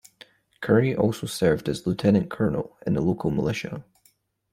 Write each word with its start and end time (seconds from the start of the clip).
Currie 0.61 0.95
also 0.95 1.27
served 1.27 1.69
as 1.69 1.85
Lieutenant-Colonel 1.85 2.75
in 2.87 2.93
the 2.95 3.01
local 3.01 3.29
militia. 3.29 3.83